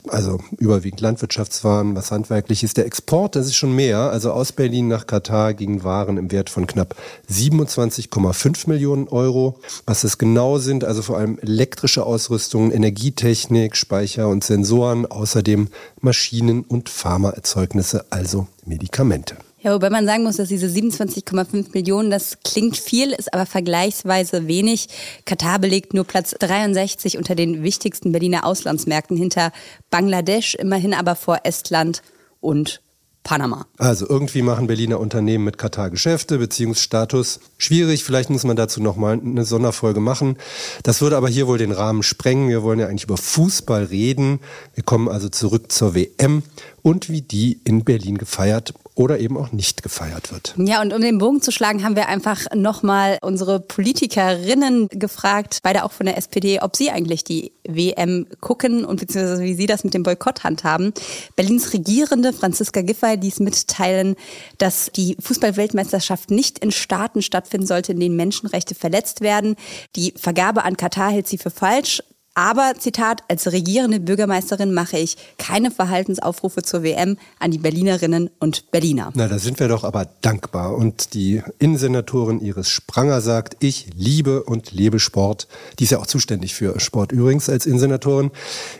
[0.10, 2.76] Also überwiegend Landwirtschaftswaren, was handwerklich ist.
[2.76, 4.12] Der Export, das ist schon mehr.
[4.12, 6.98] Also aus Berlin nach Katar gingen Waren im Wert von knapp
[7.32, 9.58] 27,5 Millionen Euro.
[9.86, 15.70] Was das genau sind, also vor allem elektrische Ausrüstung, Energietechnik, Speicher und Sensoren, außerdem
[16.02, 19.38] Maschinen und Pharmaerzeugnisse, also Medikamente.
[19.64, 24.48] Ja, wobei man sagen muss, dass diese 27,5 Millionen, das klingt viel, ist aber vergleichsweise
[24.48, 24.88] wenig.
[25.26, 29.52] Katar belegt nur Platz 63 unter den wichtigsten Berliner Auslandsmärkten hinter
[29.92, 32.02] Bangladesch, immerhin aber vor Estland
[32.40, 32.82] und
[33.24, 33.68] Panama.
[33.78, 38.04] Also irgendwie machen Berliner Unternehmen mit Katar Geschäfte, Beziehungsstatus schwierig.
[38.04, 40.38] Vielleicht muss man dazu nochmal eine Sonderfolge machen.
[40.82, 42.50] Das würde aber hier wohl den Rahmen sprengen.
[42.50, 44.40] Wir wollen ja eigentlich über Fußball reden.
[44.74, 46.42] Wir kommen also zurück zur WM
[46.82, 50.54] und wie die in Berlin gefeiert oder eben auch nicht gefeiert wird.
[50.58, 55.84] Ja, und um den Bogen zu schlagen, haben wir einfach nochmal unsere Politikerinnen gefragt, beide
[55.84, 59.84] auch von der SPD, ob sie eigentlich die WM gucken und beziehungsweise wie sie das
[59.84, 60.94] mit dem Boykott handhaben.
[61.36, 64.16] Berlins Regierende Franziska Giffey ließ mitteilen,
[64.60, 69.56] dass die Fußballweltmeisterschaft nicht in Staaten stattfinden sollte, in denen Menschenrechte verletzt werden.
[69.96, 72.04] Die Vergabe an Katar hält sie für falsch.
[72.34, 78.72] Aber, Zitat, als regierende Bürgermeisterin mache ich keine Verhaltensaufrufe zur WM an die Berlinerinnen und
[78.72, 79.12] Berliner.
[79.16, 80.78] Na, da sind wir doch aber dankbar.
[80.78, 85.50] Und die Innensenatorin Iris Spranger sagt, ich liebe und lebe Sport.
[85.78, 88.32] Die ist ja auch zuständig für Sport übrigens als Innensenatorin.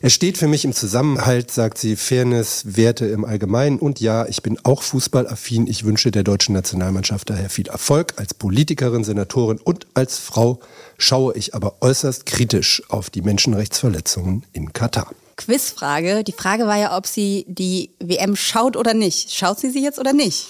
[0.02, 3.80] Er steht für mich im Zusammenhalt, sagt sie, Fairness, Werte im Allgemeinen.
[3.80, 5.68] Und ja, ich bin auch fußballaffin.
[5.68, 8.14] Ich wünsche der deutschen Nationalmannschaft daher viel Erfolg.
[8.16, 10.62] Als Politikerin, Senatorin und als Frau
[10.98, 15.12] schaue ich aber äußerst kritisch auf die Menschen Menschenrechtsverletzungen in Katar.
[15.36, 16.24] Quizfrage.
[16.24, 19.32] Die Frage war ja, ob sie die WM schaut oder nicht.
[19.32, 20.46] Schaut sie sie jetzt oder nicht?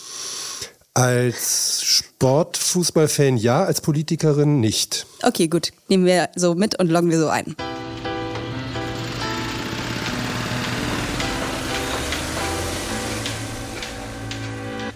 [0.93, 5.05] Als Sportfußballfan ja, als Politikerin nicht.
[5.23, 5.71] Okay, gut.
[5.87, 7.55] Nehmen wir so mit und loggen wir so ein.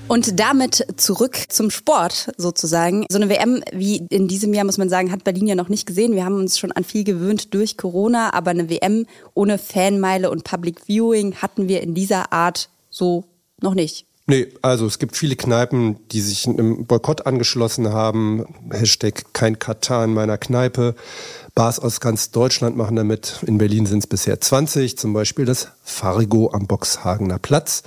[0.07, 3.05] Und damit zurück zum Sport sozusagen.
[3.09, 5.87] So eine WM wie in diesem Jahr, muss man sagen, hat Berlin ja noch nicht
[5.87, 6.13] gesehen.
[6.13, 10.43] Wir haben uns schon an viel gewöhnt durch Corona, aber eine WM ohne Fanmeile und
[10.43, 13.23] Public Viewing hatten wir in dieser Art so
[13.61, 14.05] noch nicht.
[14.27, 18.45] Nee, also es gibt viele Kneipen, die sich einem Boykott angeschlossen haben.
[18.71, 20.95] Hashtag kein Katar in meiner Kneipe.
[21.55, 23.39] Bars aus ganz Deutschland machen damit.
[23.47, 27.83] In Berlin sind es bisher 20, zum Beispiel das Fargo am Boxhagener Platz.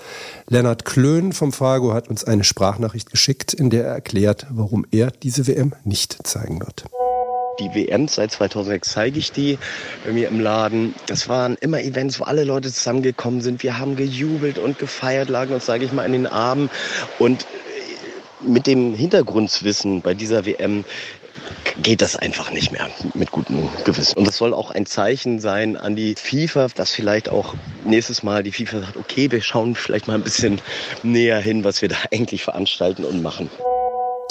[0.46, 5.10] Lennart Klön vom Fargo hat uns eine Sprachnachricht geschickt, in der er erklärt, warum er
[5.10, 6.86] diese WM nicht zeigen wird
[7.60, 9.58] die WMs seit 2006 zeige ich die
[10.04, 10.94] bei mir im Laden.
[11.06, 13.64] Das waren immer Events, wo alle Leute zusammengekommen sind.
[13.64, 16.70] Wir haben gejubelt und gefeiert, lagen uns, sage ich mal, in den Armen.
[17.18, 17.46] Und
[18.40, 20.84] mit dem Hintergrundwissen bei dieser WM
[21.82, 24.18] geht das einfach nicht mehr mit gutem Gewissen.
[24.18, 28.42] Und das soll auch ein Zeichen sein an die FIFA, dass vielleicht auch nächstes Mal
[28.42, 30.60] die FIFA sagt, okay, wir schauen vielleicht mal ein bisschen
[31.02, 33.50] näher hin, was wir da eigentlich veranstalten und machen.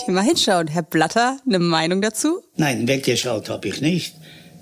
[0.05, 0.67] Thema hinschauen.
[0.67, 2.41] Herr Blatter, eine Meinung dazu?
[2.55, 4.15] Nein, weggeschaut habe ich nicht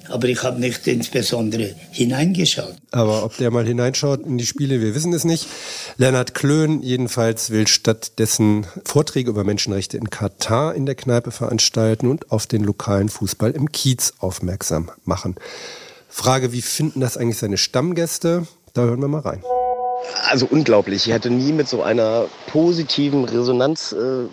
[0.10, 2.76] aber ich habe nicht insbesondere hineingeschaut.
[2.92, 5.48] Aber ob der mal hineinschaut in die Spiele, wir wissen es nicht.
[5.98, 12.32] Lennart Klön jedenfalls will stattdessen Vorträge über Menschenrechte in Katar in der Kneipe veranstalten und
[12.32, 15.36] auf den lokalen Fußball im Kiez aufmerksam machen.
[16.10, 18.48] Frage, wie finden das eigentlich seine Stammgäste?
[18.74, 19.44] Da hören wir mal rein.
[20.30, 21.08] Also unglaublich.
[21.08, 24.26] Ich hatte nie mit so einer positiven Resonanz äh,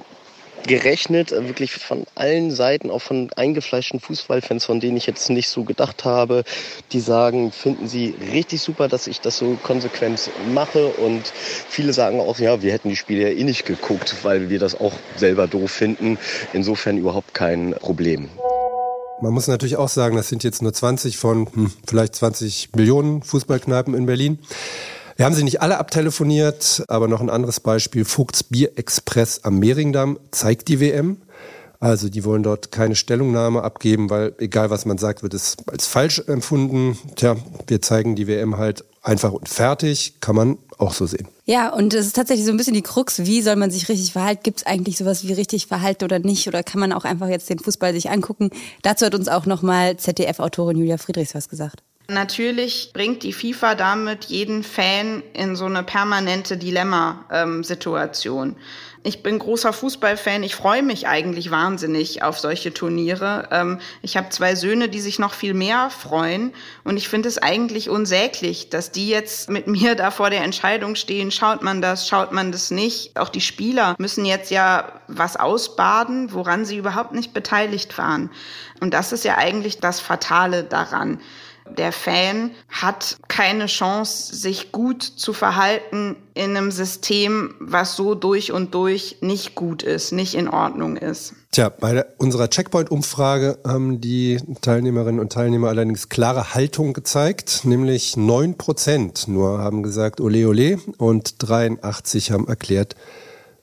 [0.66, 5.48] gerechnet, äh, wirklich von allen Seiten, auch von eingefleischten Fußballfans, von denen ich jetzt nicht
[5.48, 6.44] so gedacht habe,
[6.92, 11.22] die sagen, finden sie richtig super, dass ich das so konsequent mache und
[11.68, 14.79] viele sagen auch, ja, wir hätten die Spiele ja eh nicht geguckt, weil wir das
[14.79, 16.18] auch selber doof finden.
[16.53, 18.29] Insofern überhaupt kein Problem.
[19.20, 23.22] Man muss natürlich auch sagen, das sind jetzt nur 20 von hm, vielleicht 20 Millionen
[23.22, 24.40] Fußballkneipen in Berlin.
[25.16, 28.05] Wir haben sie nicht alle abtelefoniert, aber noch ein anderes Beispiel.
[28.05, 31.18] Vogts Bier Express am Mehringdamm zeigt die WM.
[31.81, 35.87] Also die wollen dort keine Stellungnahme abgeben, weil egal was man sagt, wird es als
[35.88, 36.96] falsch empfunden.
[37.16, 41.27] Tja, wir zeigen die WM halt einfach und fertig, kann man auch so sehen.
[41.44, 44.12] Ja, und es ist tatsächlich so ein bisschen die Krux, wie soll man sich richtig
[44.12, 44.42] verhalten?
[44.44, 46.46] Gibt es eigentlich sowas wie richtig verhalten oder nicht?
[46.46, 48.51] Oder kann man auch einfach jetzt den Fußball sich angucken?
[48.83, 51.83] Dazu hat uns auch nochmal ZDF-Autorin Julia Friedrichs was gesagt.
[52.09, 58.57] Natürlich bringt die FIFA damit jeden Fan in so eine permanente Dilemma-Situation.
[59.05, 60.45] Ich bin großer Fußballfan.
[60.45, 63.49] Ich freue mich eigentlich wahnsinnig auf solche Turniere.
[63.51, 66.53] Ähm, ich habe zwei Söhne, die sich noch viel mehr freuen.
[66.85, 70.95] Und ich finde es eigentlich unsäglich, dass die jetzt mit mir da vor der Entscheidung
[70.95, 71.33] stehen.
[71.33, 73.19] Schaut man das, schaut man das nicht?
[73.19, 78.31] Auch die Spieler müssen jetzt ja was ausbaden, woran sie überhaupt nicht beteiligt waren.
[78.81, 81.21] Und das ist ja eigentlich das Fatale daran.
[81.70, 88.53] Der Fan hat keine Chance, sich gut zu verhalten in einem System, was so durch
[88.53, 91.35] und durch nicht gut ist, nicht in Ordnung ist.
[91.51, 98.16] Tja, bei der, unserer Checkpoint-Umfrage haben die Teilnehmerinnen und Teilnehmer allerdings klare Haltung gezeigt, nämlich
[98.16, 102.96] 9 Prozent nur haben gesagt Ole Ole und 83 haben erklärt,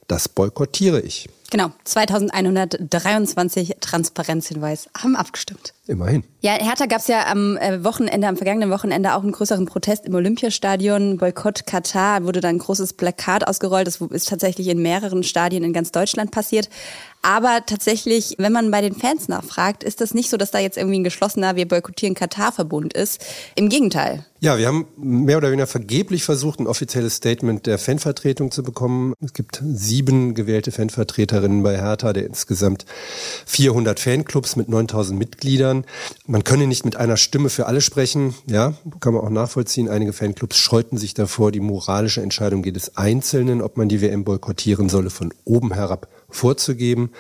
[0.08, 1.30] das boykottiere ich.
[1.52, 5.74] Genau, 2123 Transparenzhinweis haben abgestimmt.
[5.90, 6.24] Immerhin.
[6.42, 10.06] Ja, Hertha gab es ja am äh, Wochenende, am vergangenen Wochenende auch einen größeren Protest
[10.06, 11.18] im Olympiastadion.
[11.18, 13.88] Boykott Katar wurde dann ein großes Plakat ausgerollt.
[13.88, 16.70] Das ist tatsächlich in mehreren Stadien in ganz Deutschland passiert.
[17.22, 20.78] Aber tatsächlich, wenn man bei den Fans nachfragt, ist das nicht so, dass da jetzt
[20.78, 23.26] irgendwie ein geschlossener Wir boykottieren Katar-Verbund ist.
[23.56, 24.26] Im Gegenteil.
[24.40, 29.14] Ja, wir haben mehr oder weniger vergeblich versucht, ein offizielles Statement der Fanvertretung zu bekommen.
[29.22, 32.86] Es gibt sieben gewählte Fanvertreterinnen bei Hertha, der insgesamt
[33.46, 35.79] 400 Fanclubs mit 9000 Mitgliedern.
[36.26, 38.36] Man könne nicht mit einer Stimme für alle sprechen.
[38.48, 39.90] Ja, kann man auch nachvollziehen.
[39.90, 44.90] Einige Fanclubs scheuten sich davor, die moralische Entscheidung jedes Einzelnen, ob man die WM boykottieren
[44.90, 47.12] solle, von oben herab vorzugeben.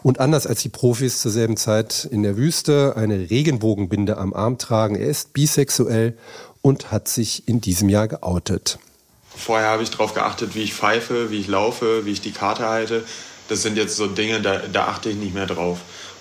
[0.04, 4.58] Und anders als die Profis zur selben Zeit in der Wüste eine Regenbogenbinde am Arm
[4.58, 4.96] tragen.
[4.96, 6.18] Er ist bisexuell
[6.62, 8.80] und hat sich in diesem Jahr geoutet.
[9.36, 12.68] Vorher habe ich darauf geachtet, wie ich pfeife, wie ich laufe, wie ich die Karte
[12.68, 13.06] halte.
[13.48, 15.80] Das sind jetzt so Dinge, da, da achte ich nicht mehr drauf.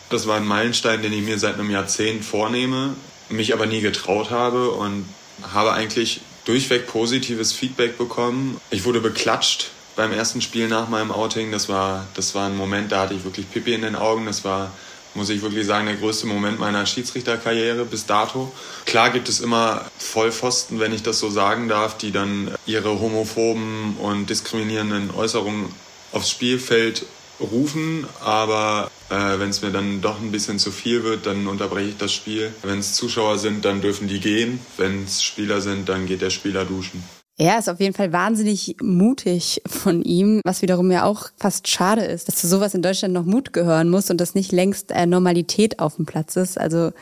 [0.08, 2.94] Das war ein Meilenstein, den ich mir seit einem Jahrzehnt vornehme,
[3.28, 5.04] mich aber nie getraut habe und
[5.52, 8.60] habe eigentlich durchweg positives Feedback bekommen.
[8.70, 11.52] Ich wurde beklatscht beim ersten Spiel nach meinem Outing.
[11.52, 14.26] Das war, das war ein Moment, da hatte ich wirklich Pipi in den Augen.
[14.26, 14.72] Das war
[15.14, 18.52] muss ich wirklich sagen, der größte Moment meiner Schiedsrichterkarriere bis dato.
[18.86, 23.96] Klar gibt es immer Vollpfosten, wenn ich das so sagen darf, die dann ihre homophoben
[23.96, 25.66] und diskriminierenden Äußerungen
[26.12, 27.06] aufs Spielfeld
[27.40, 31.90] rufen, aber äh, wenn es mir dann doch ein bisschen zu viel wird, dann unterbreche
[31.90, 32.52] ich das Spiel.
[32.62, 34.60] Wenn es Zuschauer sind, dann dürfen die gehen.
[34.76, 37.02] Wenn es Spieler sind, dann geht der Spieler duschen.
[37.40, 42.02] Er ist auf jeden Fall wahnsinnig mutig von ihm, was wiederum ja auch fast schade
[42.04, 45.06] ist, dass zu sowas in Deutschland noch Mut gehören muss und das nicht längst äh,
[45.06, 46.60] Normalität auf dem Platz ist.
[46.60, 46.92] Also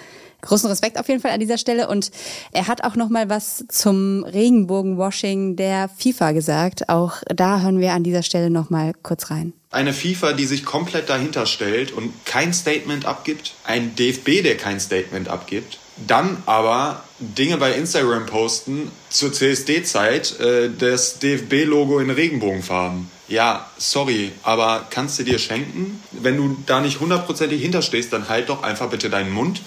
[0.42, 2.12] großen Respekt auf jeden Fall an dieser Stelle und
[2.52, 6.88] er hat auch noch mal was zum Regenbogenwashing der FIFA gesagt.
[6.88, 9.54] Auch da hören wir an dieser Stelle noch mal kurz rein.
[9.72, 14.78] Eine FIFA, die sich komplett dahinter stellt und kein Statement abgibt, ein DFB, der kein
[14.78, 23.10] Statement abgibt, dann aber Dinge bei Instagram posten zur CSD-Zeit, äh, das DFB-Logo in Regenbogenfarben.
[23.28, 26.02] Ja, sorry, aber kannst du dir schenken?
[26.12, 29.60] Wenn du da nicht hundertprozentig hinterstehst, dann halt doch einfach bitte deinen Mund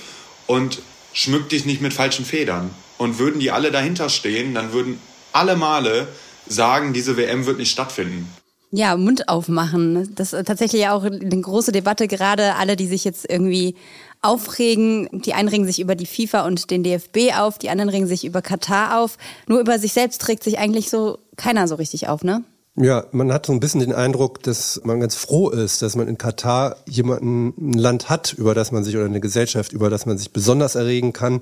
[0.47, 0.81] und
[1.13, 2.71] schmück dich nicht mit falschen Federn.
[2.97, 4.99] Und würden die alle dahinter stehen, dann würden
[5.33, 6.07] alle Male
[6.47, 8.27] sagen, diese WM wird nicht stattfinden.
[8.71, 10.15] Ja, Mund aufmachen.
[10.15, 13.75] Das ist tatsächlich auch eine große Debatte, gerade alle, die sich jetzt irgendwie
[14.21, 15.09] aufregen.
[15.11, 18.25] Die einen regen sich über die FIFA und den DFB auf, die anderen regen sich
[18.25, 19.17] über Katar auf.
[19.47, 22.43] Nur über sich selbst trägt sich eigentlich so keiner so richtig auf, ne?
[22.77, 26.07] Ja, man hat so ein bisschen den Eindruck, dass man ganz froh ist, dass man
[26.07, 30.05] in Katar jemanden, ein Land hat, über das man sich oder eine Gesellschaft, über das
[30.05, 31.41] man sich besonders erregen kann.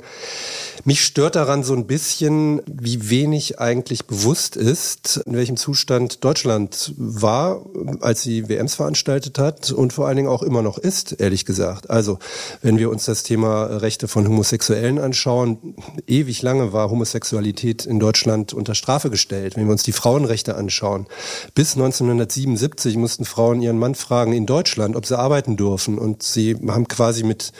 [0.86, 6.96] Mich stört daran so ein bisschen, wie wenig eigentlich bewusst ist, in welchem Zustand Deutschland
[6.98, 7.64] war,
[8.02, 11.92] als sie WMs veranstaltet hat und vor allen Dingen auch immer noch ist, ehrlich gesagt.
[11.92, 12.18] Also,
[12.64, 15.76] wenn wir uns das Thema Rechte von Homosexuellen anschauen,
[16.08, 19.58] ewig lange war Homosexualität in Deutschland unter Strafe gestellt.
[19.58, 21.06] Wenn wir uns die Frauenrechte anschauen,
[21.56, 25.98] Bis 1977 mussten Frauen ihren Mann fragen in Deutschland, ob sie arbeiten dürfen.
[25.98, 27.52] Und sie haben quasi mit,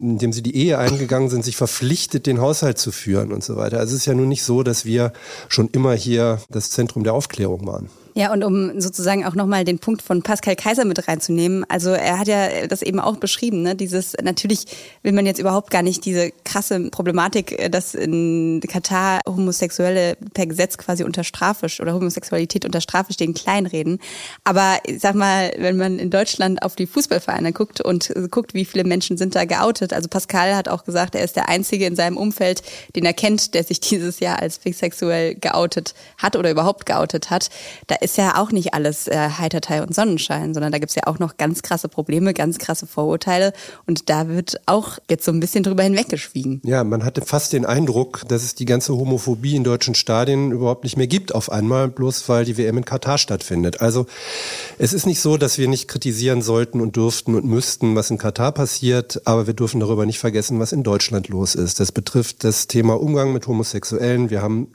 [0.00, 3.78] indem sie die Ehe eingegangen sind, sich verpflichtet, den Haushalt zu führen und so weiter.
[3.78, 5.12] Also es ist ja nun nicht so, dass wir
[5.48, 7.88] schon immer hier das Zentrum der Aufklärung waren.
[8.14, 12.18] Ja, und um sozusagen auch nochmal den Punkt von Pascal Kaiser mit reinzunehmen, also er
[12.18, 13.74] hat ja das eben auch beschrieben, ne?
[13.74, 14.66] Dieses, natürlich
[15.02, 20.76] will man jetzt überhaupt gar nicht diese krasse Problematik, dass in Katar Homosexuelle per Gesetz
[20.76, 23.98] quasi unter Strafe oder Homosexualität unter Strafe stehen, kleinreden.
[24.44, 28.66] Aber ich sag mal, wenn man in Deutschland auf die Fußballvereine guckt und guckt, wie
[28.66, 31.96] viele Menschen sind da geoutet, also Pascal hat auch gesagt, er ist der Einzige in
[31.96, 32.62] seinem Umfeld,
[32.94, 37.48] den er kennt, der sich dieses Jahr als bisexuell geoutet hat oder überhaupt geoutet hat.
[37.86, 41.18] Da ist ja auch nicht alles äh, Heiterteil und Sonnenschein, sondern da gibt's ja auch
[41.18, 43.52] noch ganz krasse Probleme, ganz krasse Vorurteile.
[43.86, 46.60] Und da wird auch jetzt so ein bisschen drüber hinweggeschwiegen.
[46.64, 50.84] Ja, man hatte fast den Eindruck, dass es die ganze Homophobie in deutschen Stadien überhaupt
[50.84, 53.80] nicht mehr gibt auf einmal, bloß weil die WM in Katar stattfindet.
[53.80, 54.06] Also
[54.78, 58.18] es ist nicht so, dass wir nicht kritisieren sollten und dürften und müssten, was in
[58.18, 61.80] Katar passiert, aber wir dürfen darüber nicht vergessen, was in Deutschland los ist.
[61.80, 64.30] Das betrifft das Thema Umgang mit Homosexuellen.
[64.30, 64.68] Wir haben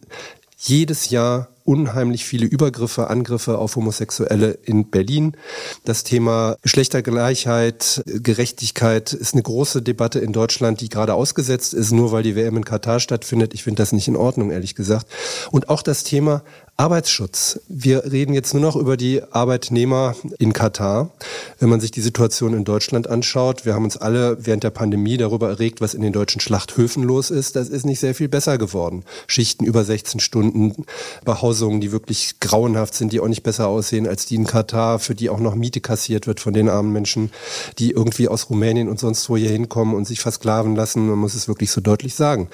[0.58, 5.36] jedes Jahr unheimlich viele Übergriffe, Angriffe auf Homosexuelle in Berlin.
[5.84, 12.14] Das Thema Geschlechtergleichheit, Gerechtigkeit ist eine große Debatte in Deutschland, die gerade ausgesetzt ist, nur
[12.14, 13.54] weil die WM in Katar stattfindet.
[13.54, 15.08] Ich finde das nicht in Ordnung, ehrlich gesagt.
[15.52, 16.44] Und auch das Thema
[16.80, 17.60] Arbeitsschutz.
[17.68, 21.10] Wir reden jetzt nur noch über die Arbeitnehmer in Katar.
[21.58, 25.18] Wenn man sich die Situation in Deutschland anschaut, wir haben uns alle während der Pandemie
[25.18, 27.56] darüber erregt, was in den deutschen Schlachthöfen los ist.
[27.56, 29.06] Das ist nicht sehr viel besser geworden.
[29.26, 30.86] Schichten über 16 Stunden,
[31.26, 35.16] Behausungen, die wirklich grauenhaft sind, die auch nicht besser aussehen als die in Katar, für
[35.16, 37.32] die auch noch Miete kassiert wird von den armen Menschen,
[37.80, 41.08] die irgendwie aus Rumänien und sonst wo hier hinkommen und sich versklaven lassen.
[41.08, 42.50] Man muss es wirklich so deutlich sagen.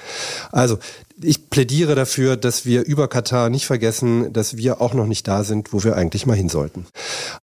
[0.50, 0.78] Also
[1.20, 5.44] ich plädiere dafür, dass wir über Katar nicht vergessen, dass wir auch noch nicht da
[5.44, 6.86] sind, wo wir eigentlich mal hin sollten.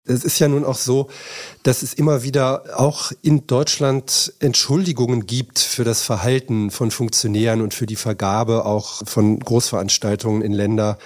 [0.06, 1.10] Es ist ja nun auch so,
[1.64, 7.74] dass es immer wieder auch in Deutschland Entschuldigungen gibt für das Verhalten von Funktionären und
[7.74, 10.98] für die Vergabe auch von Großveranstaltungen in Länder,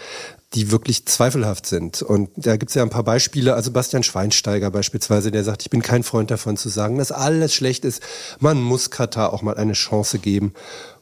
[0.55, 2.01] die wirklich zweifelhaft sind.
[2.01, 3.55] Und da gibt es ja ein paar Beispiele.
[3.55, 7.53] Also Bastian Schweinsteiger beispielsweise, der sagt, ich bin kein Freund davon zu sagen, dass alles
[7.53, 8.01] schlecht ist.
[8.39, 10.53] Man muss Katar auch mal eine Chance geben.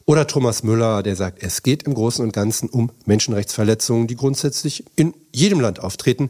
[0.05, 4.83] Oder Thomas Müller, der sagt, es geht im Großen und Ganzen um Menschenrechtsverletzungen, die grundsätzlich
[4.95, 6.29] in jedem Land auftreten.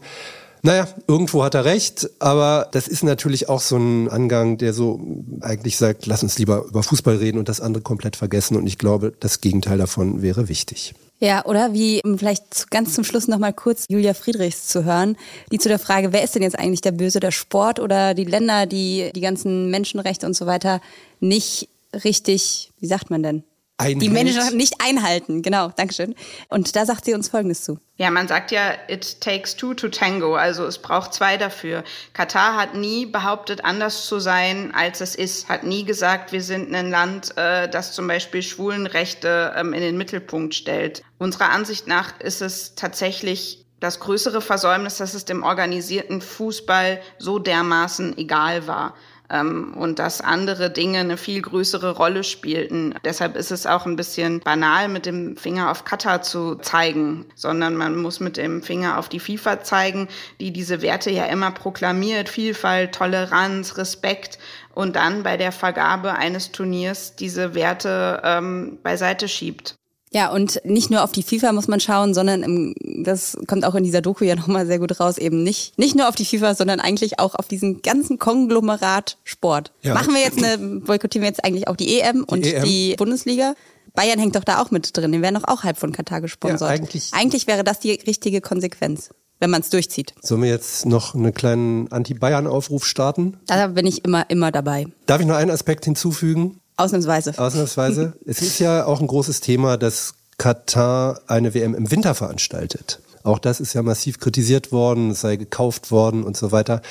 [0.66, 5.02] Naja, irgendwo hat er recht, aber das ist natürlich auch so ein Angang, der so
[5.42, 8.56] eigentlich sagt, lass uns lieber über Fußball reden und das andere komplett vergessen.
[8.56, 10.94] Und ich glaube, das Gegenteil davon wäre wichtig.
[11.20, 15.18] Ja, oder wie vielleicht ganz zum Schluss nochmal kurz Julia Friedrichs zu hören,
[15.52, 18.26] die zu der Frage, wer ist denn jetzt eigentlich der Böse, der Sport oder die
[18.26, 20.80] Länder, die die ganzen Menschenrechte und so weiter
[21.20, 21.68] nicht
[22.06, 23.44] richtig, wie sagt man denn,
[23.78, 24.02] Einhält.
[24.02, 25.42] die Menschen nicht einhalten.
[25.42, 26.14] Genau, Dankeschön.
[26.50, 27.80] Und da sagt sie uns Folgendes zu.
[27.98, 31.84] Ja, man sagt ja, it takes two to tango, also es braucht zwei dafür.
[32.14, 36.74] Katar hat nie behauptet, anders zu sein, als es ist, hat nie gesagt, wir sind
[36.74, 41.04] ein Land, äh, das zum Beispiel Schwulenrechte ähm, in den Mittelpunkt stellt.
[41.18, 47.38] Unserer Ansicht nach ist es tatsächlich das größere Versäumnis, dass es dem organisierten Fußball so
[47.38, 48.94] dermaßen egal war
[49.30, 52.94] und dass andere Dinge eine viel größere Rolle spielten.
[53.04, 57.76] Deshalb ist es auch ein bisschen banal, mit dem Finger auf Katar zu zeigen, sondern
[57.76, 60.08] man muss mit dem Finger auf die FIFA zeigen,
[60.40, 64.38] die diese Werte ja immer proklamiert, Vielfalt, Toleranz, Respekt
[64.74, 69.76] und dann bei der Vergabe eines Turniers diese Werte ähm, beiseite schiebt.
[70.14, 73.74] Ja, und nicht nur auf die FIFA muss man schauen, sondern im, das kommt auch
[73.76, 76.54] in dieser Doku ja nochmal sehr gut raus, eben nicht, nicht nur auf die FIFA,
[76.54, 79.72] sondern eigentlich auch auf diesen ganzen Konglomerat Sport.
[79.82, 79.96] Ja.
[79.96, 82.64] Machen wir jetzt eine, boykottieren wir jetzt eigentlich auch die EM die und EM.
[82.64, 83.56] die Bundesliga?
[83.96, 86.62] Bayern hängt doch da auch mit drin, die werden doch auch halb von Katar gesponsert.
[86.62, 90.14] Ja, eigentlich, eigentlich wäre das die richtige Konsequenz wenn man es durchzieht.
[90.22, 93.38] Sollen wir jetzt noch einen kleinen Anti-Bayern-Aufruf starten?
[93.46, 94.88] Da bin ich immer, immer dabei.
[95.06, 96.62] Darf ich noch einen Aspekt hinzufügen?
[96.78, 97.38] Ausnahmsweise.
[97.38, 98.14] Ausnahmsweise.
[98.26, 103.00] es ist ja auch ein großes Thema, dass Katar eine WM im Winter veranstaltet.
[103.24, 106.82] Auch das ist ja massiv kritisiert worden, es sei gekauft worden und so weiter.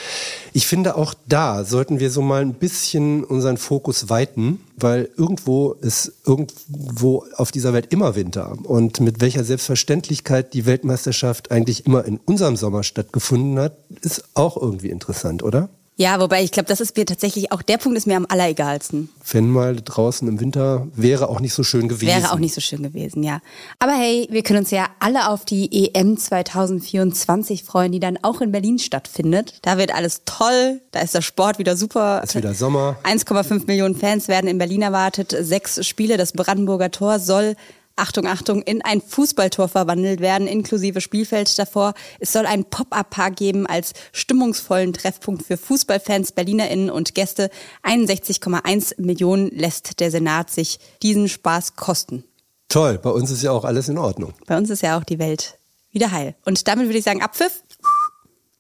[0.55, 5.73] Ich finde, auch da sollten wir so mal ein bisschen unseren Fokus weiten, weil irgendwo
[5.73, 8.57] ist irgendwo auf dieser Welt immer Winter.
[8.64, 14.57] Und mit welcher Selbstverständlichkeit die Weltmeisterschaft eigentlich immer in unserem Sommer stattgefunden hat, ist auch
[14.57, 15.68] irgendwie interessant, oder?
[15.97, 19.11] Ja, wobei ich glaube, das ist mir tatsächlich auch der Punkt ist mir am alleregalsten.
[19.31, 22.09] Wenn mal draußen im Winter wäre auch nicht so schön gewesen.
[22.09, 23.41] Wäre auch nicht so schön gewesen, ja.
[23.79, 28.41] Aber hey, wir können uns ja alle auf die EM 2024 freuen, die dann auch
[28.41, 29.59] in Berlin stattfindet.
[29.63, 32.23] Da wird alles toll, da ist der Sport wieder super.
[32.25, 32.97] Ist wieder Sommer.
[33.05, 37.55] 1,5 Millionen Fans werden in Berlin erwartet, sechs Spiele, das Brandenburger Tor soll
[37.97, 41.95] Achtung, Achtung, in ein Fußballtor verwandelt werden, inklusive Spielfeld davor.
[42.21, 47.51] Es soll ein Pop-Up-Park geben als stimmungsvollen Treffpunkt für Fußballfans, BerlinerInnen und Gäste.
[47.83, 52.25] 61,1 Millionen lässt der Senat sich diesen Spaß kosten.
[52.69, 54.33] Toll, bei uns ist ja auch alles in Ordnung.
[54.47, 55.59] Bei uns ist ja auch die Welt
[55.90, 56.35] wieder heil.
[56.45, 57.63] Und damit würde ich sagen, Abpfiff.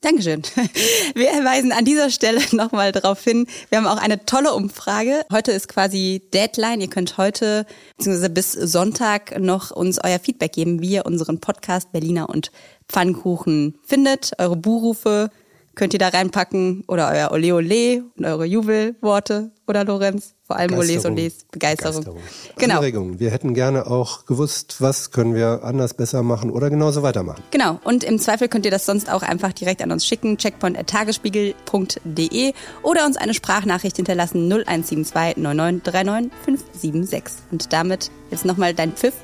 [0.02, 0.42] Dankeschön.
[1.14, 3.46] Wir weisen an dieser Stelle nochmal darauf hin.
[3.68, 5.24] Wir haben auch eine tolle Umfrage.
[5.32, 6.80] Heute ist quasi Deadline.
[6.80, 7.66] Ihr könnt heute
[7.98, 8.28] bzw.
[8.28, 12.50] bis Sonntag noch uns euer Feedback geben, wie ihr unseren Podcast Berliner und
[12.88, 15.30] Pfannkuchen findet, eure Buhrufe,
[15.74, 20.74] könnt ihr da reinpacken oder euer Ole Ole und eure Jubelworte oder Lorenz, vor allem
[20.74, 22.00] Oles Oles, Begeisterung.
[22.00, 22.20] Begeisterung.
[22.58, 22.76] Genau.
[22.76, 23.18] Anregung.
[23.20, 27.42] Wir hätten gerne auch gewusst, was können wir anders besser machen oder genauso weitermachen.
[27.50, 27.80] Genau.
[27.84, 32.52] Und im Zweifel könnt ihr das sonst auch einfach direkt an uns schicken, checkpoint.tagesspiegel.de
[32.82, 37.44] oder uns eine Sprachnachricht hinterlassen 0172 9939 576.
[37.50, 39.14] Und damit jetzt nochmal dein Pfiff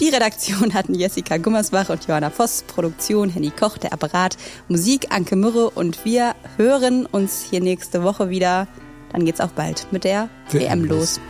[0.00, 4.38] die Redaktion hatten Jessica Gummersbach und Johanna Voss, Produktion Henny Koch, der Apparat,
[4.68, 8.66] Musik Anke Mürre und wir hören uns hier nächste Woche wieder.
[9.12, 11.20] Dann geht's auch bald mit der WM, WM los.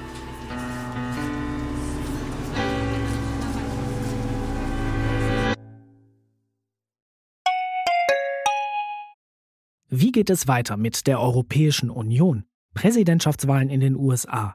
[9.89, 12.45] Wie geht es weiter mit der Europäischen Union?
[12.75, 14.55] Präsidentschaftswahlen in den USA.